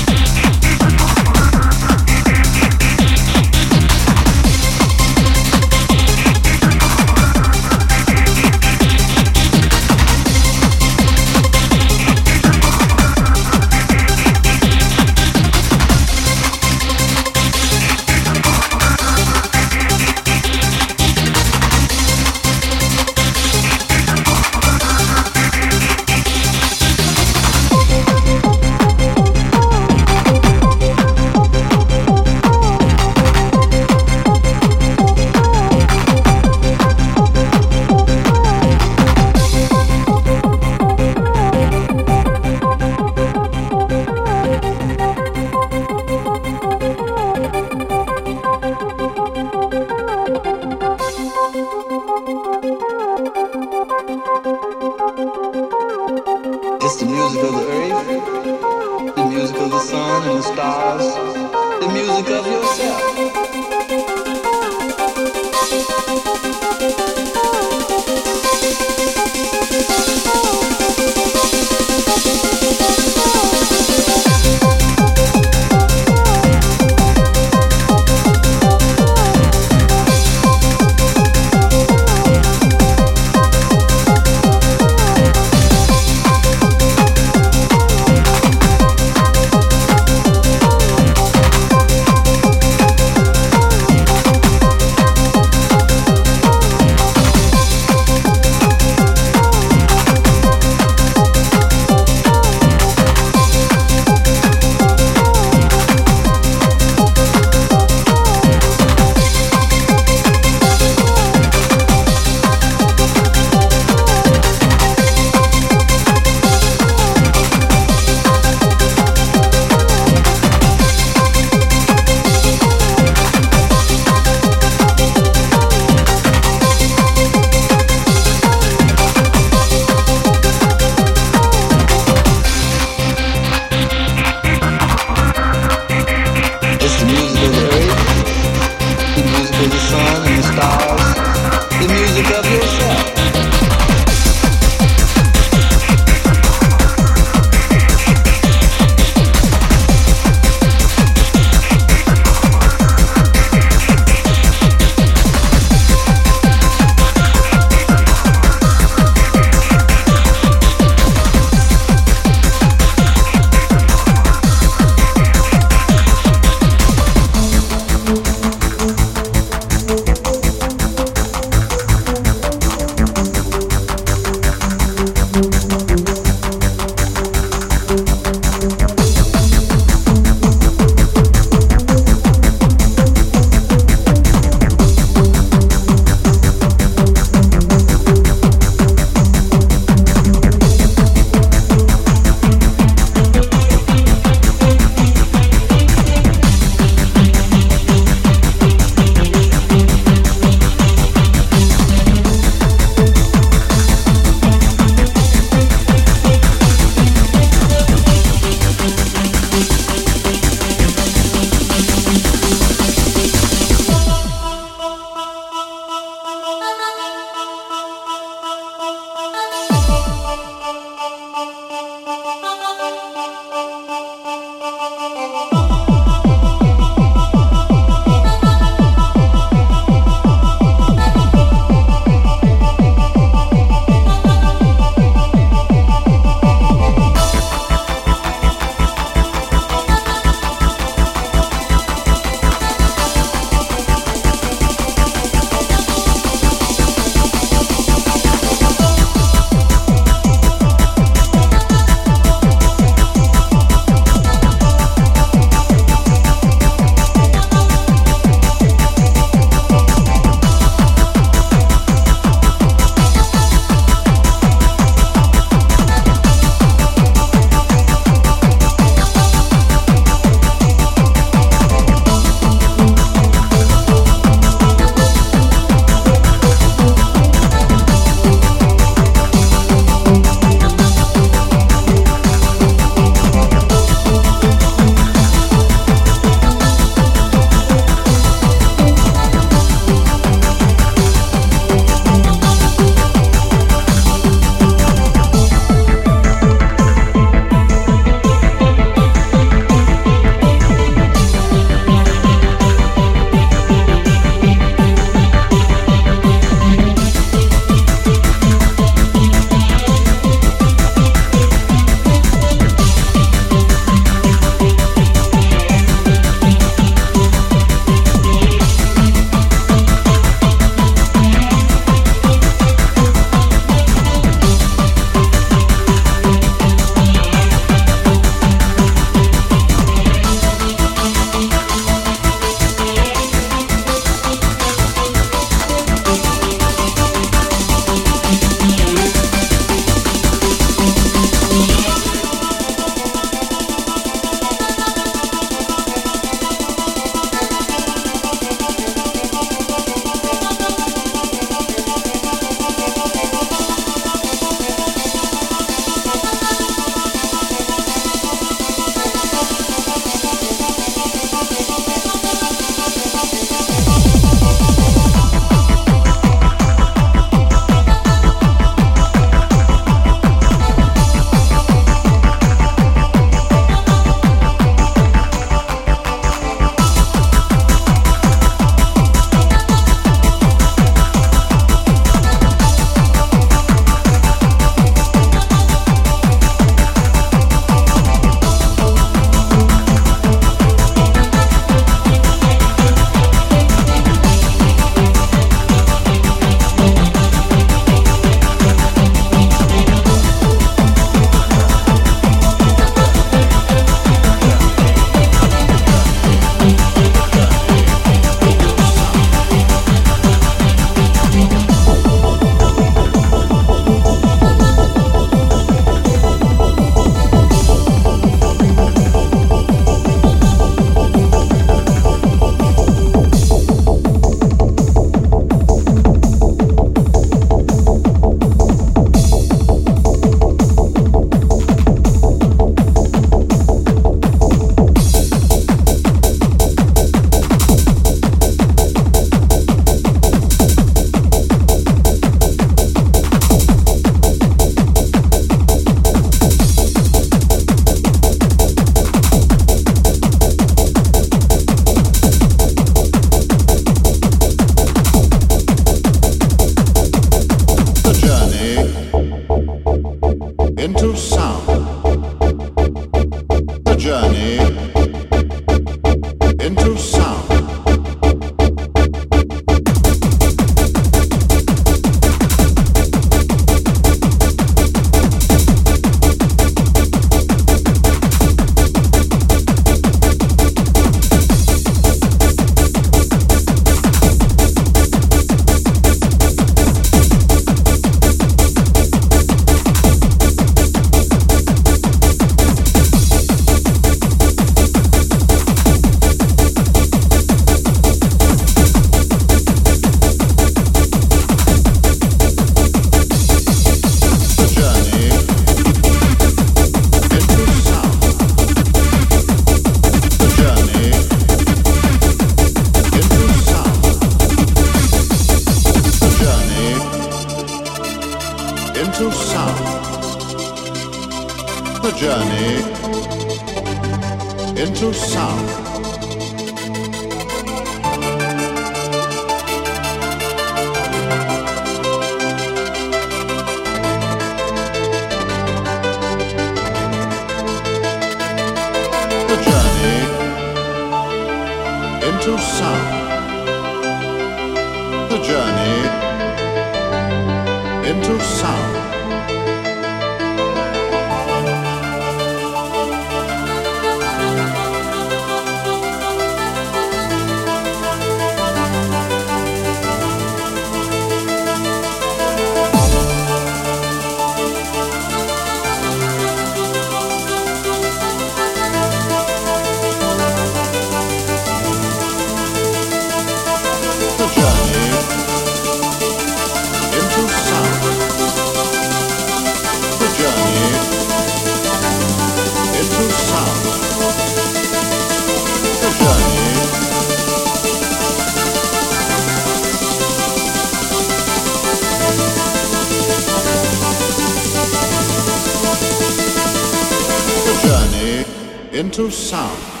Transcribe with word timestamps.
true 599.21 599.29
sound. 599.29 600.00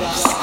了。 0.00 0.35